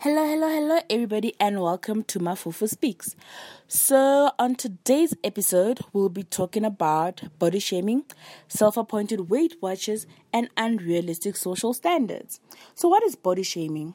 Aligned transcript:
Hello, 0.00 0.26
hello, 0.26 0.46
hello, 0.50 0.80
everybody, 0.90 1.34
and 1.40 1.58
welcome 1.62 2.04
to 2.04 2.18
Mafufu 2.18 2.68
Speaks. 2.68 3.16
So, 3.66 4.30
on 4.38 4.54
today's 4.54 5.14
episode, 5.24 5.80
we'll 5.94 6.10
be 6.10 6.22
talking 6.22 6.66
about 6.66 7.22
body 7.38 7.58
shaming, 7.58 8.04
self 8.46 8.76
appointed 8.76 9.30
Weight 9.30 9.56
Watchers, 9.62 10.06
and 10.34 10.50
unrealistic 10.58 11.34
social 11.34 11.72
standards. 11.72 12.40
So, 12.74 12.90
what 12.90 13.04
is 13.04 13.16
body 13.16 13.42
shaming? 13.42 13.94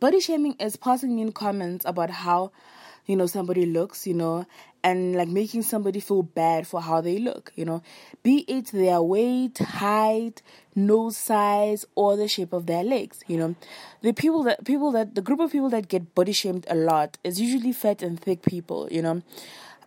Body 0.00 0.20
shaming 0.20 0.54
is 0.58 0.76
passing 0.76 1.14
mean 1.14 1.32
comments 1.32 1.84
about 1.84 2.08
how 2.08 2.50
you 3.04 3.14
know 3.14 3.26
somebody 3.26 3.66
looks 3.66 4.06
you 4.06 4.14
know 4.14 4.46
and 4.84 5.16
like 5.16 5.28
making 5.28 5.62
somebody 5.62 6.00
feel 6.00 6.22
bad 6.22 6.66
for 6.66 6.80
how 6.80 7.00
they 7.00 7.18
look 7.18 7.52
you 7.54 7.64
know? 7.64 7.82
Be 8.22 8.44
it 8.48 8.66
their 8.66 9.02
weight 9.02 9.58
height 9.58 10.42
nose 10.74 11.16
size 11.16 11.84
or 11.94 12.16
the 12.16 12.28
shape 12.28 12.52
of 12.52 12.66
their 12.66 12.84
legs 12.84 13.22
you 13.26 13.36
know? 13.36 13.54
The 14.02 14.12
people 14.12 14.42
that 14.44 14.64
people 14.64 14.92
that 14.92 15.14
the 15.14 15.22
group 15.22 15.40
of 15.40 15.52
people 15.52 15.70
that 15.70 15.88
get 15.88 16.14
body 16.14 16.32
shamed 16.32 16.66
a 16.68 16.74
lot 16.74 17.18
is 17.24 17.40
usually 17.40 17.72
fat 17.72 18.02
and 18.02 18.18
thick 18.20 18.42
people 18.42 18.88
you 18.90 19.02
know? 19.02 19.22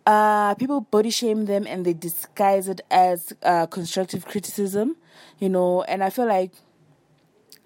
Uh, 0.06 0.56
people 0.56 0.82
body 0.82 1.12
shame 1.12 1.46
them 1.46 1.68
and 1.68 1.86
they 1.86 1.94
disguise 1.94 2.68
it 2.68 2.82
as 2.90 3.34
uh, 3.44 3.66
constructive 3.68 4.26
criticism 4.26 4.96
you 5.40 5.50
know? 5.50 5.84
And 5.84 6.04
i 6.04 6.10
feel 6.10 6.28
like 6.28 6.52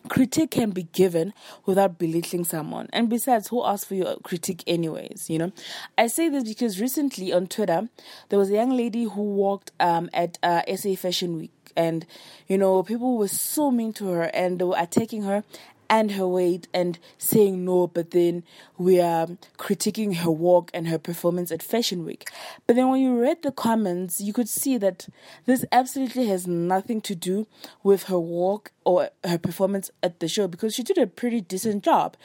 critique 0.09 0.51
can 0.51 0.71
be 0.71 0.83
given 0.83 1.33
without 1.65 1.97
belittling 1.97 2.43
someone. 2.43 2.89
And 2.93 3.09
besides, 3.09 3.47
who 3.47 3.63
asked 3.65 3.87
for 3.87 3.95
your 3.95 4.17
critique, 4.23 4.63
anyways? 4.67 5.29
You 5.29 5.39
know, 5.39 5.51
I 5.97 6.07
say 6.07 6.29
this 6.29 6.43
because 6.43 6.79
recently 6.79 7.33
on 7.33 7.47
Twitter 7.47 7.89
there 8.29 8.39
was 8.39 8.49
a 8.49 8.53
young 8.53 8.71
lady 8.71 9.03
who 9.03 9.21
walked 9.21 9.71
um, 9.79 10.09
at 10.13 10.37
uh, 10.43 10.61
SA 10.75 10.95
Fashion 10.95 11.37
Week, 11.37 11.51
and 11.75 12.05
you 12.47 12.57
know, 12.57 12.83
people 12.83 13.17
were 13.17 13.27
so 13.27 13.71
mean 13.71 13.93
to 13.93 14.07
her 14.09 14.23
and 14.33 14.59
they 14.59 14.65
were 14.65 14.77
attacking 14.77 15.23
her 15.23 15.43
and 15.89 16.11
her 16.11 16.27
weight 16.27 16.67
and 16.73 16.99
saying 17.17 17.65
no, 17.65 17.87
but 17.87 18.11
then 18.11 18.43
we 18.77 18.99
are 18.99 19.27
critiquing 19.57 20.17
her 20.17 20.31
walk 20.31 20.71
and 20.73 20.87
her 20.87 20.97
performance 20.97 21.51
at 21.51 21.63
Fashion 21.63 22.05
Week. 22.05 22.29
But 22.67 22.75
then 22.75 22.89
when 22.89 23.01
you 23.01 23.19
read 23.19 23.43
the 23.43 23.51
comments, 23.51 24.21
you 24.21 24.33
could 24.33 24.49
see 24.49 24.77
that 24.77 25.07
this 25.45 25.65
absolutely 25.71 26.27
has 26.27 26.47
nothing 26.47 27.01
to 27.01 27.15
do 27.15 27.47
with 27.83 28.03
her 28.03 28.19
walk 28.19 28.71
or 28.83 29.09
her 29.23 29.37
performance 29.37 29.91
at 30.03 30.19
the 30.19 30.27
show 30.27 30.47
because 30.47 30.73
she 30.75 30.83
did 30.83 30.97
a 30.97 31.07
pretty 31.07 31.41
decent 31.41 31.83
job. 31.83 32.17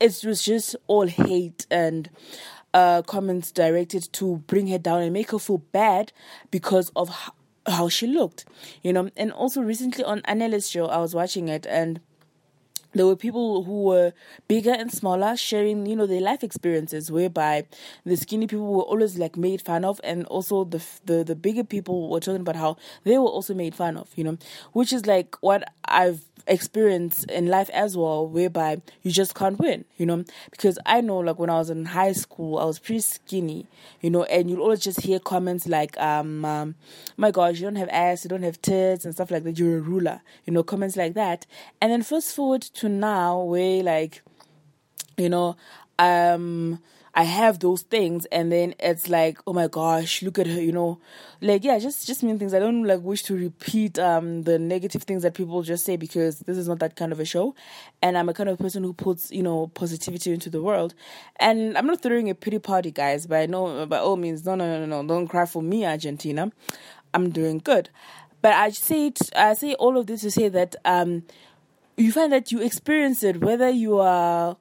It 0.00 0.20
was 0.24 0.42
just 0.42 0.74
all 0.88 1.06
hate 1.06 1.66
and 1.70 2.10
uh, 2.74 3.02
comments 3.02 3.52
directed 3.52 4.12
to 4.12 4.38
bring 4.46 4.68
her 4.68 4.78
down 4.78 5.02
and 5.02 5.12
make 5.12 5.30
her 5.30 5.38
feel 5.38 5.58
bad 5.58 6.12
because 6.50 6.90
of 6.96 7.10
how, 7.66 7.88
she 7.88 8.06
looked, 8.06 8.44
you 8.82 8.92
know. 8.92 9.10
And 9.16 9.32
also 9.32 9.60
recently 9.60 10.02
on 10.04 10.20
Anele's 10.24 10.68
show, 10.68 10.86
I 10.86 10.98
was 10.98 11.14
watching 11.14 11.48
it 11.48 11.66
and 11.66 12.00
there 12.94 13.06
were 13.06 13.16
people 13.16 13.64
who 13.64 13.82
were 13.84 14.12
bigger 14.48 14.72
and 14.72 14.92
smaller 14.92 15.36
sharing 15.36 15.86
you 15.86 15.96
know 15.96 16.06
their 16.06 16.20
life 16.20 16.42
experiences 16.44 17.10
whereby 17.10 17.64
the 18.04 18.16
skinny 18.16 18.46
people 18.46 18.66
were 18.72 18.82
always 18.82 19.18
like 19.18 19.36
made 19.36 19.62
fun 19.62 19.84
of 19.84 20.00
and 20.04 20.26
also 20.26 20.64
the 20.64 20.82
the 21.04 21.24
the 21.24 21.34
bigger 21.34 21.64
people 21.64 22.08
were 22.08 22.20
talking 22.20 22.40
about 22.40 22.56
how 22.56 22.76
they 23.04 23.18
were 23.18 23.24
also 23.26 23.54
made 23.54 23.74
fun 23.74 23.96
of 23.96 24.08
you 24.16 24.24
know? 24.24 24.38
Which 24.72 24.92
is 24.92 25.06
like 25.06 25.36
what 25.40 25.64
i've 25.84 26.24
experienced 26.48 27.30
in 27.30 27.46
life 27.46 27.70
as 27.70 27.96
well 27.96 28.26
whereby 28.26 28.82
you 29.02 29.12
just 29.12 29.34
can't 29.34 29.58
win 29.60 29.84
you 29.96 30.04
know? 30.06 30.24
Because 30.50 30.78
i 30.86 31.00
know 31.00 31.18
like 31.18 31.38
when 31.38 31.50
i 31.50 31.58
was 31.58 31.70
in 31.70 31.84
high 31.86 32.12
school 32.12 32.58
i 32.58 32.64
was 32.64 32.78
pretty 32.78 33.00
skinny 33.00 33.66
you 34.00 34.10
know? 34.10 34.24
And 34.24 34.50
you'll 34.50 34.60
always 34.62 34.80
just 34.80 35.00
hear 35.02 35.18
comments 35.18 35.66
like 35.68 35.96
um, 35.98 36.44
um 36.44 36.74
my 37.16 37.30
gosh 37.30 37.56
you 37.56 37.62
don't 37.62 37.76
have 37.76 37.88
ass 37.90 38.24
you 38.24 38.28
don't 38.28 38.42
have 38.42 38.60
tits 38.62 39.04
and 39.04 39.14
stuff 39.14 39.30
like 39.30 39.44
that. 39.44 39.58
You're 39.58 39.78
a 39.78 39.80
ruler 39.80 40.20
you 40.44 40.52
know? 40.52 40.62
Comments 40.62 40.96
like 40.96 41.14
that. 41.14 41.46
And 41.80 41.92
then 41.92 42.02
fast 42.02 42.34
forward 42.34 42.62
now 42.88 43.40
where 43.42 43.82
like 43.82 44.22
you 45.16 45.28
know 45.28 45.56
um 45.98 46.78
I 47.14 47.24
have 47.24 47.58
those 47.58 47.82
things 47.82 48.24
and 48.26 48.50
then 48.50 48.74
it's 48.80 49.06
like, 49.06 49.38
oh 49.46 49.52
my 49.52 49.68
gosh, 49.68 50.22
look 50.22 50.38
at 50.38 50.46
her, 50.46 50.58
you 50.60 50.72
know. 50.72 50.98
Like 51.42 51.62
yeah, 51.62 51.78
just 51.78 52.06
just 52.06 52.22
mean 52.22 52.38
things. 52.38 52.54
I 52.54 52.58
don't 52.58 52.84
like 52.84 53.02
wish 53.02 53.22
to 53.24 53.34
repeat 53.36 53.98
um 53.98 54.44
the 54.44 54.58
negative 54.58 55.02
things 55.02 55.22
that 55.22 55.34
people 55.34 55.62
just 55.62 55.84
say 55.84 55.96
because 55.96 56.38
this 56.40 56.56
is 56.56 56.68
not 56.68 56.78
that 56.78 56.96
kind 56.96 57.12
of 57.12 57.20
a 57.20 57.26
show. 57.26 57.54
And 58.00 58.16
I'm 58.16 58.30
a 58.30 58.34
kind 58.34 58.48
of 58.48 58.58
person 58.58 58.82
who 58.82 58.94
puts, 58.94 59.30
you 59.30 59.42
know, 59.42 59.66
positivity 59.74 60.32
into 60.32 60.48
the 60.48 60.62
world. 60.62 60.94
And 61.36 61.76
I'm 61.76 61.86
not 61.86 62.00
throwing 62.00 62.30
a 62.30 62.34
pity 62.34 62.58
party, 62.58 62.90
guys, 62.90 63.30
I 63.30 63.44
know 63.46 63.84
by 63.84 63.98
all 63.98 64.16
means, 64.16 64.46
no 64.46 64.54
no 64.54 64.78
no 64.80 64.86
no, 64.86 65.06
don't 65.06 65.28
cry 65.28 65.44
for 65.44 65.62
me, 65.62 65.84
Argentina. 65.84 66.50
I'm 67.12 67.28
doing 67.28 67.58
good. 67.58 67.90
But 68.40 68.54
I 68.54 68.70
say 68.70 69.08
it 69.08 69.18
I 69.36 69.52
say 69.52 69.74
all 69.74 69.98
of 69.98 70.06
this 70.06 70.22
to 70.22 70.30
say 70.30 70.48
that 70.48 70.76
um 70.86 71.24
you 71.96 72.12
find 72.12 72.32
that 72.32 72.52
you 72.52 72.60
experience 72.60 73.22
it 73.22 73.40
whether 73.40 73.68
you 73.68 73.98
are 73.98 74.56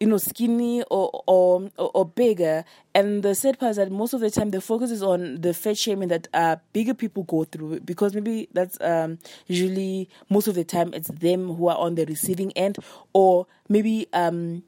you 0.00 0.06
know 0.06 0.18
skinny 0.18 0.82
or, 0.90 1.22
or 1.26 1.70
or 1.78 2.04
bigger. 2.04 2.64
And 2.94 3.22
the 3.22 3.34
sad 3.34 3.58
part 3.58 3.70
is 3.70 3.76
that 3.76 3.90
most 3.90 4.12
of 4.14 4.20
the 4.20 4.30
time 4.30 4.50
the 4.50 4.60
focus 4.60 4.90
is 4.90 5.02
on 5.02 5.40
the 5.40 5.54
fat 5.54 5.78
shaming 5.78 6.08
that 6.08 6.28
uh 6.34 6.56
bigger 6.72 6.94
people 6.94 7.22
go 7.24 7.44
through. 7.44 7.80
Because 7.80 8.14
maybe 8.14 8.48
that's 8.52 8.80
um 8.80 9.18
usually 9.46 10.08
most 10.28 10.48
of 10.48 10.54
the 10.54 10.64
time 10.64 10.92
it's 10.92 11.08
them 11.08 11.54
who 11.54 11.68
are 11.68 11.78
on 11.78 11.94
the 11.94 12.04
receiving 12.06 12.52
end 12.52 12.78
or 13.12 13.46
maybe 13.68 14.06
um 14.12 14.62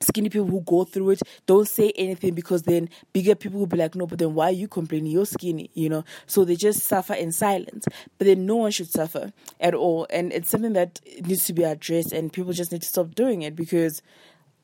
skinny 0.00 0.28
people 0.28 0.46
who 0.46 0.60
go 0.62 0.84
through 0.84 1.10
it 1.10 1.22
don't 1.46 1.68
say 1.68 1.92
anything 1.96 2.34
because 2.34 2.62
then 2.62 2.88
bigger 3.12 3.34
people 3.34 3.58
will 3.60 3.66
be 3.66 3.76
like, 3.76 3.94
no, 3.94 4.06
but 4.06 4.18
then 4.18 4.34
why 4.34 4.46
are 4.46 4.52
you 4.52 4.68
complaining? 4.68 5.10
You're 5.10 5.26
skinny, 5.26 5.70
you 5.74 5.88
know? 5.88 6.04
So 6.26 6.44
they 6.44 6.56
just 6.56 6.80
suffer 6.80 7.14
in 7.14 7.32
silence. 7.32 7.86
But 8.18 8.26
then 8.26 8.46
no 8.46 8.56
one 8.56 8.70
should 8.70 8.90
suffer 8.90 9.32
at 9.60 9.74
all. 9.74 10.06
And 10.10 10.32
it's 10.32 10.50
something 10.50 10.74
that 10.74 11.00
needs 11.22 11.46
to 11.46 11.52
be 11.52 11.64
addressed 11.64 12.12
and 12.12 12.32
people 12.32 12.52
just 12.52 12.72
need 12.72 12.82
to 12.82 12.88
stop 12.88 13.14
doing 13.14 13.42
it 13.42 13.56
because 13.56 14.02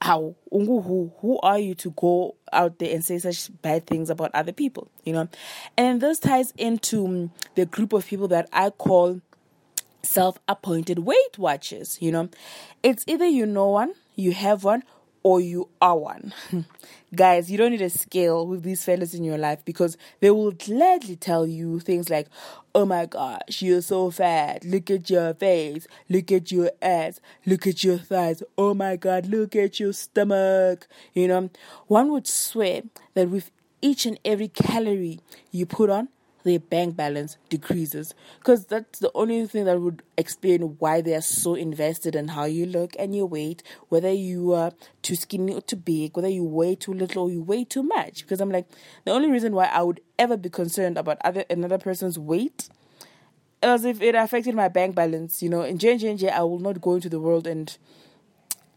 how 0.02 0.34
who 0.50 1.12
who 1.20 1.38
are 1.42 1.60
you 1.60 1.74
to 1.76 1.92
go 1.92 2.34
out 2.52 2.78
there 2.80 2.92
and 2.92 3.04
say 3.04 3.18
such 3.18 3.50
bad 3.62 3.86
things 3.86 4.10
about 4.10 4.32
other 4.34 4.50
people 4.50 4.88
you 5.04 5.12
know 5.12 5.28
and 5.76 6.00
this 6.00 6.18
ties 6.18 6.52
into 6.58 7.06
mm, 7.06 7.30
the 7.54 7.64
group 7.64 7.92
of 7.92 8.04
people 8.04 8.26
that 8.26 8.48
i 8.52 8.68
call 8.68 9.20
self-appointed 10.02 10.98
weight 10.98 11.38
watchers 11.38 11.98
you 12.00 12.10
know 12.10 12.28
it's 12.82 13.04
either 13.06 13.26
you 13.26 13.46
know 13.46 13.68
one 13.68 13.92
you 14.16 14.32
have 14.32 14.64
one 14.64 14.82
or 15.22 15.40
you 15.40 15.68
are 15.80 15.96
one. 15.96 16.34
Guys, 17.14 17.50
you 17.50 17.58
don't 17.58 17.72
need 17.72 17.82
a 17.82 17.90
scale 17.90 18.46
with 18.46 18.62
these 18.62 18.84
fellas 18.84 19.12
in 19.14 19.22
your 19.22 19.36
life 19.38 19.64
because 19.64 19.96
they 20.20 20.30
will 20.30 20.52
gladly 20.52 21.14
tell 21.16 21.46
you 21.46 21.78
things 21.78 22.08
like, 22.08 22.26
oh 22.74 22.86
my 22.86 23.06
gosh, 23.06 23.60
you're 23.60 23.82
so 23.82 24.10
fat. 24.10 24.64
Look 24.64 24.90
at 24.90 25.10
your 25.10 25.34
face. 25.34 25.86
Look 26.08 26.32
at 26.32 26.50
your 26.50 26.70
ass. 26.80 27.20
Look 27.44 27.66
at 27.66 27.84
your 27.84 27.98
thighs. 27.98 28.42
Oh 28.56 28.72
my 28.74 28.96
god, 28.96 29.26
look 29.26 29.54
at 29.54 29.78
your 29.78 29.92
stomach. 29.92 30.88
You 31.12 31.28
know, 31.28 31.50
one 31.86 32.10
would 32.12 32.26
swear 32.26 32.82
that 33.14 33.28
with 33.28 33.50
each 33.82 34.06
and 34.06 34.18
every 34.24 34.48
calorie 34.48 35.20
you 35.50 35.66
put 35.66 35.90
on, 35.90 36.08
their 36.44 36.58
bank 36.58 36.96
balance 36.96 37.36
decreases. 37.48 38.14
Because 38.38 38.66
that's 38.66 38.98
the 38.98 39.10
only 39.14 39.46
thing 39.46 39.64
that 39.64 39.80
would 39.80 40.02
explain 40.16 40.76
why 40.78 41.00
they 41.00 41.14
are 41.14 41.20
so 41.20 41.54
invested 41.54 42.14
in 42.14 42.28
how 42.28 42.44
you 42.44 42.66
look 42.66 42.94
and 42.98 43.14
your 43.14 43.26
weight 43.26 43.62
whether 43.88 44.10
you 44.12 44.52
are 44.52 44.72
too 45.02 45.14
skinny 45.16 45.54
or 45.54 45.60
too 45.60 45.76
big 45.76 46.16
whether 46.16 46.28
you 46.28 46.44
weigh 46.44 46.74
too 46.74 46.92
little 46.92 47.24
or 47.24 47.30
you 47.30 47.42
weigh 47.42 47.64
too 47.64 47.82
much. 47.82 48.22
Because 48.22 48.40
i'm 48.40 48.50
like 48.50 48.66
the 49.04 49.10
only 49.12 49.30
reason 49.30 49.54
why 49.54 49.66
i 49.66 49.82
would 49.82 50.00
ever 50.18 50.36
be 50.36 50.48
concerned 50.48 50.98
about 50.98 51.18
other 51.24 51.44
another 51.50 51.78
person's 51.78 52.18
weight 52.18 52.68
as 53.62 53.84
if 53.84 54.02
it 54.02 54.14
affected 54.14 54.54
my 54.54 54.68
bank 54.68 54.94
balance 54.94 55.42
you 55.42 55.48
know. 55.48 55.62
In 55.62 55.78
j 55.78 56.28
I 56.28 56.42
will 56.42 56.58
not 56.58 56.80
go 56.80 56.94
into 56.94 57.08
the 57.08 57.20
world 57.20 57.46
and 57.46 57.76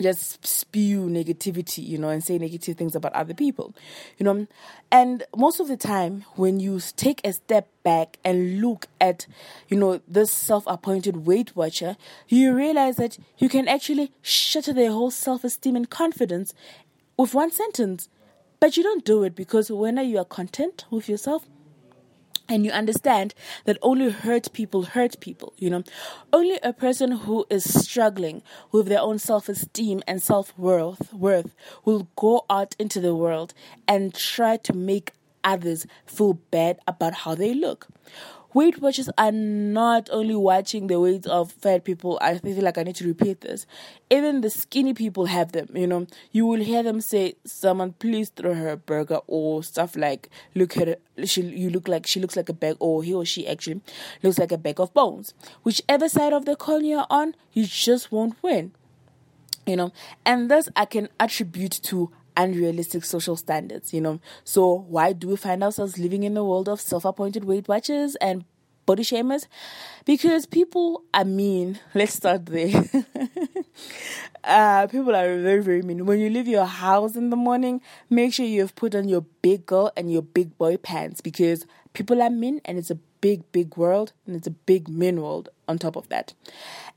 just 0.02 0.46
spew 0.46 1.08
negativity, 1.08 1.86
you 1.86 1.98
know, 1.98 2.10
and 2.10 2.24
say 2.24 2.38
negative 2.38 2.78
things 2.78 2.96
about 2.96 3.14
other 3.14 3.34
people, 3.34 3.74
you 4.18 4.26
know. 4.26 4.48
And 4.92 5.24
most 5.36 5.60
of 5.60 5.68
the 5.68 5.78
time, 5.78 6.26
when 6.36 6.60
you 6.60 6.80
take 6.96 7.22
a 7.24 7.34
step 7.34 7.70
back 7.84 8.18
and 8.24 8.62
look 8.62 8.88
at, 9.00 9.26
you 9.70 9.78
know, 9.78 10.02
this 10.08 10.32
self 10.32 10.64
appointed 10.68 11.26
Weight 11.26 11.56
Watcher, 11.56 11.96
you 12.28 12.54
realize 12.54 12.98
that 12.98 13.18
you 13.38 13.48
can 13.48 13.68
actually 13.68 14.12
shatter 14.22 14.74
their 14.74 14.92
whole 14.92 15.12
self 15.12 15.44
esteem 15.44 15.76
and 15.76 15.90
confidence 15.90 16.54
with 17.18 17.34
one 17.34 17.52
sentence. 17.52 18.10
But 18.60 18.78
you 18.78 18.84
don't 18.84 19.06
do 19.06 19.24
it 19.24 19.36
because 19.36 19.70
when 19.70 19.98
you 19.98 20.18
are 20.18 20.26
content 20.26 20.86
with 20.90 21.08
yourself, 21.08 21.46
and 22.48 22.66
you 22.66 22.72
understand 22.72 23.34
that 23.66 23.78
only 23.82 24.12
hurt 24.12 24.52
people 24.54 24.84
hurt 24.84 25.20
people 25.20 25.54
you 25.58 25.70
know. 25.70 25.84
Only 26.32 26.60
a 26.64 26.74
person 26.74 27.12
who 27.12 27.46
is 27.50 27.64
struggling 27.64 28.42
with 28.72 28.88
their 28.88 29.02
own 29.02 29.20
self-esteem 29.20 30.04
and 30.08 30.22
self-worth 30.22 31.14
worth 31.14 31.56
will 31.84 32.08
go 32.16 32.46
out 32.50 32.76
into 32.80 33.00
the 33.00 33.16
world 33.16 33.54
and 33.88 34.14
try 34.14 34.58
to 34.58 34.74
make 34.74 35.12
others 35.44 35.86
feel 36.06 36.34
bad 36.34 36.80
about 36.88 37.14
how 37.14 37.36
they 37.36 37.54
look 37.54 37.88
Weight 38.56 38.82
Watchers 38.82 39.10
are 39.18 39.34
not 39.34 40.10
only 40.14 40.34
watching 40.34 40.88
the 40.88 40.98
weight 40.98 41.28
of 41.28 41.52
fat 41.52 41.84
people. 41.84 42.18
I 42.22 42.38
feel 42.38 42.64
like 42.64 42.78
I 42.78 42.84
need 42.84 42.96
to 42.96 43.06
repeat 43.06 43.42
this. 43.42 43.66
Even 44.10 44.40
the 44.40 44.50
skinny 44.50 44.94
people 44.94 45.26
have 45.26 45.52
them. 45.52 45.68
You 45.76 45.86
know, 45.86 46.08
you 46.32 46.46
will 46.46 46.62
hear 46.62 46.82
them 46.82 47.02
say, 47.02 47.36
"Someone, 47.44 47.92
please 48.00 48.30
throw 48.30 48.54
her 48.54 48.70
a 48.70 48.78
burger," 48.78 49.20
or 49.28 49.62
stuff 49.62 49.98
like, 49.98 50.30
"Look 50.56 50.78
at 50.78 50.88
her. 50.88 51.26
She, 51.26 51.42
you 51.42 51.70
look 51.70 51.90
like 51.90 52.08
she 52.08 52.22
looks 52.22 52.38
like 52.38 52.48
a 52.48 52.54
bag," 52.54 52.78
or 52.80 53.04
he 53.04 53.14
or 53.14 53.26
she 53.26 53.46
actually 53.46 53.82
looks 54.24 54.40
like 54.40 54.54
a 54.54 54.58
bag 54.58 54.80
of 54.80 54.94
bones. 54.94 55.34
Whichever 55.64 56.08
side 56.08 56.32
of 56.32 56.46
the 56.46 56.56
coin 56.56 56.86
you're 56.86 57.08
on, 57.10 57.36
you 57.52 57.66
just 57.66 58.10
won't 58.10 58.42
win. 58.42 58.72
you 59.66 59.76
know, 59.76 59.92
and 60.26 60.50
thus 60.50 60.70
I 60.76 60.86
can 60.86 61.10
attribute 61.20 61.80
to 61.84 62.12
unrealistic 62.38 63.06
social 63.06 63.36
standards, 63.36 63.94
you 63.94 64.02
know. 64.02 64.20
So 64.44 64.86
why 64.88 65.14
do 65.14 65.28
we 65.28 65.36
find 65.36 65.64
ourselves 65.64 65.98
living 65.98 66.24
in 66.24 66.36
a 66.38 66.44
world 66.44 66.70
of 66.70 66.82
self-appointed 66.82 67.46
Weight 67.46 67.68
Watchers 67.68 68.16
and 68.18 68.46
body 68.86 69.04
shamers? 69.04 69.48
Because 70.06 70.46
people 70.46 71.04
are 71.14 71.26
mean. 71.26 71.80
Let's 71.94 72.14
start 72.14 72.46
there. 72.46 72.84
uh, 74.44 74.88
people 74.88 75.16
are 75.16 75.40
very, 75.42 75.62
very 75.62 75.82
mean. 75.82 76.06
When 76.06 76.20
you 76.20 76.30
leave 76.30 76.48
your 76.48 76.66
house 76.66 77.16
in 77.16 77.30
the 77.30 77.36
morning, 77.36 77.82
make 78.10 78.34
sure 78.34 78.46
you've 78.46 78.76
put 78.76 78.96
on 78.96 79.08
your 79.10 79.22
big 79.42 79.66
girl 79.66 79.92
and 79.96 80.12
your 80.12 80.22
big 80.22 80.58
boy 80.58 80.78
pants 80.78 81.22
because 81.22 81.66
people 81.94 82.22
are 82.22 82.30
mean 82.30 82.62
and 82.66 82.78
it's 82.78 82.92
a 82.92 83.00
big, 83.22 83.52
big 83.52 83.76
world 83.76 84.14
and 84.28 84.36
it's 84.36 84.46
a 84.46 84.52
big 84.52 84.88
mean 84.88 85.22
world 85.22 85.50
on 85.68 85.80
top 85.80 85.96
of 85.96 86.08
that. 86.10 86.34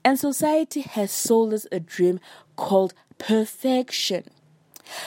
And 0.05 0.19
society 0.19 0.83
has 0.83 1.11
sold 1.11 1.55
us 1.55 1.67
a 1.73 1.81
dream 1.81 2.21
called 2.57 2.93
perfection. 3.19 4.25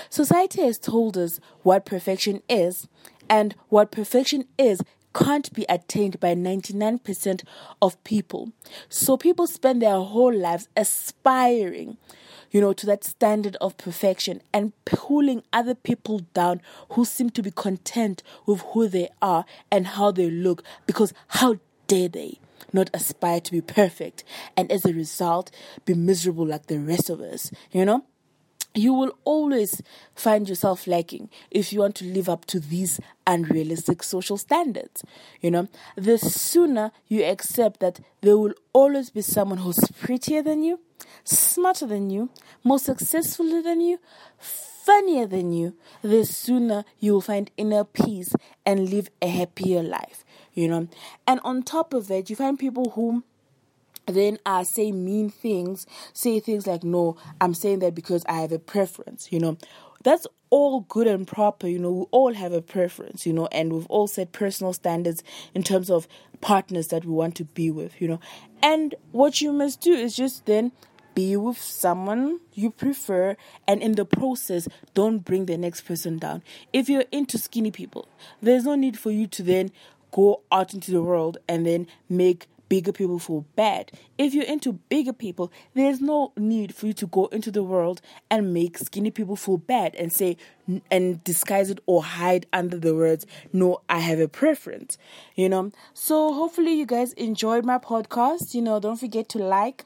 Society 0.09 0.61
has 0.61 0.77
told 0.77 1.17
us 1.17 1.39
what 1.63 1.85
perfection 1.85 2.41
is, 2.49 2.87
and 3.29 3.55
what 3.69 3.91
perfection 3.91 4.45
is 4.57 4.81
can't 5.13 5.51
be 5.53 5.65
attained 5.67 6.19
by 6.19 6.33
99% 6.33 7.43
of 7.81 8.03
people. 8.03 8.51
So 8.89 9.17
people 9.17 9.47
spend 9.47 9.81
their 9.81 9.99
whole 9.99 10.33
lives 10.33 10.69
aspiring, 10.75 11.97
you 12.51 12.61
know, 12.61 12.73
to 12.73 12.85
that 12.87 13.03
standard 13.03 13.57
of 13.59 13.77
perfection 13.77 14.41
and 14.53 14.73
pulling 14.85 15.43
other 15.51 15.75
people 15.75 16.19
down 16.33 16.61
who 16.91 17.05
seem 17.05 17.29
to 17.31 17.43
be 17.43 17.51
content 17.51 18.23
with 18.45 18.61
who 18.73 18.87
they 18.87 19.09
are 19.21 19.45
and 19.71 19.87
how 19.87 20.11
they 20.11 20.29
look 20.29 20.63
because 20.85 21.13
how 21.27 21.57
dare 21.87 22.09
they? 22.09 22.39
Not 22.73 22.89
aspire 22.93 23.41
to 23.41 23.51
be 23.51 23.61
perfect 23.61 24.23
and 24.55 24.71
as 24.71 24.85
a 24.85 24.93
result 24.93 25.51
be 25.83 25.93
miserable 25.93 26.45
like 26.45 26.67
the 26.67 26.79
rest 26.79 27.09
of 27.09 27.19
us, 27.19 27.51
you 27.71 27.85
know? 27.85 28.05
You 28.73 28.93
will 28.93 29.17
always 29.25 29.81
find 30.15 30.47
yourself 30.47 30.87
lacking 30.87 31.29
if 31.49 31.73
you 31.73 31.79
want 31.79 31.95
to 31.95 32.05
live 32.05 32.29
up 32.29 32.45
to 32.45 32.59
these 32.59 32.99
unrealistic 33.27 34.03
social 34.03 34.37
standards. 34.37 35.03
You 35.41 35.51
know, 35.51 35.67
the 35.95 36.17
sooner 36.17 36.91
you 37.07 37.23
accept 37.23 37.79
that 37.81 37.99
there 38.21 38.37
will 38.37 38.53
always 38.73 39.09
be 39.09 39.21
someone 39.21 39.59
who's 39.59 39.79
prettier 40.01 40.41
than 40.41 40.63
you, 40.63 40.79
smarter 41.23 41.85
than 41.85 42.09
you, 42.09 42.29
more 42.63 42.79
successful 42.79 43.61
than 43.61 43.81
you, 43.81 43.99
funnier 44.37 45.27
than 45.27 45.53
you, 45.53 45.75
the 46.01 46.25
sooner 46.25 46.83
you 46.99 47.13
will 47.13 47.21
find 47.21 47.51
inner 47.57 47.83
peace 47.83 48.33
and 48.65 48.89
live 48.89 49.09
a 49.21 49.27
happier 49.27 49.83
life. 49.83 50.23
You 50.53 50.67
know, 50.67 50.87
and 51.27 51.39
on 51.43 51.63
top 51.63 51.93
of 51.93 52.07
that, 52.07 52.29
you 52.29 52.35
find 52.35 52.59
people 52.59 52.91
who 52.91 53.23
then 54.11 54.39
I 54.45 54.63
say 54.63 54.91
mean 54.91 55.29
things, 55.29 55.85
say 56.13 56.39
things 56.39 56.67
like, 56.67 56.83
no, 56.83 57.17
I'm 57.39 57.53
saying 57.53 57.79
that 57.79 57.95
because 57.95 58.23
I 58.27 58.41
have 58.41 58.51
a 58.51 58.59
preference, 58.59 59.31
you 59.31 59.39
know. 59.39 59.57
That's 60.03 60.25
all 60.49 60.81
good 60.81 61.05
and 61.07 61.27
proper, 61.27 61.67
you 61.67 61.79
know. 61.79 61.91
We 61.91 62.05
all 62.11 62.33
have 62.33 62.53
a 62.53 62.61
preference, 62.61 63.25
you 63.25 63.33
know, 63.33 63.47
and 63.51 63.71
we've 63.71 63.85
all 63.87 64.07
set 64.07 64.31
personal 64.31 64.73
standards 64.73 65.23
in 65.53 65.63
terms 65.63 65.89
of 65.89 66.07
partners 66.41 66.87
that 66.87 67.05
we 67.05 67.11
want 67.11 67.35
to 67.35 67.45
be 67.45 67.69
with, 67.69 68.01
you 68.01 68.07
know. 68.07 68.19
And 68.63 68.95
what 69.11 69.41
you 69.41 69.53
must 69.53 69.81
do 69.81 69.93
is 69.93 70.15
just 70.15 70.45
then 70.45 70.71
be 71.13 71.35
with 71.35 71.57
someone 71.57 72.39
you 72.53 72.71
prefer 72.71 73.35
and 73.67 73.81
in 73.81 73.93
the 73.93 74.05
process 74.05 74.67
don't 74.93 75.19
bring 75.19 75.45
the 75.45 75.57
next 75.57 75.81
person 75.81 76.17
down 76.17 76.41
if 76.71 76.87
you're 76.87 77.03
into 77.11 77.37
skinny 77.37 77.69
people 77.69 78.07
there's 78.41 78.63
no 78.63 78.75
need 78.75 78.97
for 78.97 79.11
you 79.11 79.27
to 79.27 79.43
then 79.43 79.71
go 80.11 80.41
out 80.51 80.73
into 80.73 80.91
the 80.91 81.01
world 81.01 81.37
and 81.47 81.65
then 81.65 81.87
make 82.09 82.47
bigger 82.71 82.93
people 82.93 83.19
feel 83.19 83.45
bad. 83.57 83.91
If 84.17 84.33
you're 84.33 84.45
into 84.45 84.71
bigger 84.71 85.11
people, 85.11 85.51
there's 85.73 85.99
no 85.99 86.31
need 86.37 86.73
for 86.73 86.87
you 86.87 86.93
to 86.93 87.07
go 87.07 87.25
into 87.25 87.51
the 87.51 87.63
world 87.63 87.99
and 88.29 88.53
make 88.53 88.77
skinny 88.77 89.11
people 89.11 89.35
feel 89.35 89.57
bad 89.57 89.93
and 89.95 90.13
say 90.13 90.37
and 90.89 91.21
disguise 91.25 91.69
it 91.69 91.81
or 91.85 92.01
hide 92.01 92.45
under 92.53 92.79
the 92.79 92.95
words, 92.95 93.25
no, 93.51 93.81
I 93.89 93.99
have 93.99 94.21
a 94.21 94.29
preference. 94.29 94.97
You 95.35 95.49
know? 95.49 95.73
So 95.93 96.33
hopefully 96.33 96.71
you 96.71 96.85
guys 96.85 97.11
enjoyed 97.13 97.65
my 97.65 97.77
podcast. 97.77 98.53
You 98.53 98.61
know, 98.61 98.79
don't 98.79 98.95
forget 98.95 99.27
to 99.29 99.39
like, 99.39 99.83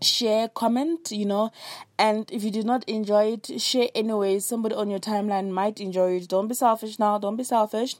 share, 0.00 0.48
comment, 0.48 1.10
you 1.10 1.26
know, 1.26 1.50
and 1.98 2.30
if 2.30 2.44
you 2.44 2.52
did 2.52 2.66
not 2.66 2.88
enjoy 2.88 3.32
it, 3.32 3.60
share 3.60 3.88
anyway. 3.96 4.38
Somebody 4.38 4.76
on 4.76 4.90
your 4.90 5.00
timeline 5.00 5.50
might 5.50 5.80
enjoy 5.80 6.18
it. 6.18 6.28
Don't 6.28 6.46
be 6.46 6.54
selfish 6.54 7.00
now, 7.00 7.18
don't 7.18 7.36
be 7.36 7.42
selfish. 7.42 7.96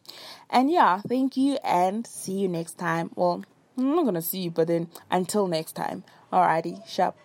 And 0.49 0.71
yeah, 0.71 1.01
thank 1.09 1.37
you 1.37 1.59
and 1.65 2.07
see 2.07 2.35
you 2.35 2.47
next 2.49 2.79
time. 2.79 3.11
Well, 3.17 3.43
I'm 3.77 3.95
not 3.95 4.05
gonna 4.05 4.23
see 4.23 4.41
you, 4.41 4.51
but 4.51 4.69
then 4.69 4.89
until 5.11 5.47
next 5.47 5.73
time. 5.73 6.05
Alrighty, 6.33 6.87
sharp. 6.87 7.17